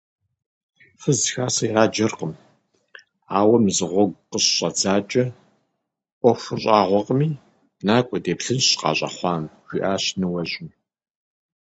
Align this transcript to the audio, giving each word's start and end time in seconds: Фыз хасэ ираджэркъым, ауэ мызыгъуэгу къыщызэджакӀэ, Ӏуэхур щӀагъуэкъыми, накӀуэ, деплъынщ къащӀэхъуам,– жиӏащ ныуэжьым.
Фыз 1.01 1.19
хасэ 1.33 1.63
ираджэркъым, 1.69 2.33
ауэ 3.37 3.57
мызыгъуэгу 3.63 4.19
къыщызэджакӀэ, 4.29 5.25
Ӏуэхур 6.19 6.59
щӀагъуэкъыми, 6.63 7.29
накӀуэ, 7.85 8.17
деплъынщ 8.25 8.67
къащӀэхъуам,– 8.79 9.43
жиӏащ 9.69 10.05
ныуэжьым. 10.19 10.69